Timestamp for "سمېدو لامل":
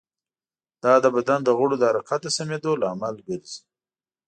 2.37-3.15